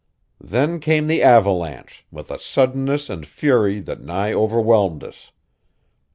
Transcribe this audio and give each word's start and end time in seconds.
Then 0.43 0.79
came 0.79 1.05
the 1.05 1.21
avalanche, 1.21 2.07
with 2.09 2.31
a 2.31 2.39
suddenness 2.39 3.07
and 3.07 3.23
fury 3.23 3.79
that 3.81 4.01
nigh 4.01 4.33
overwhelmed 4.33 5.03
us. 5.03 5.31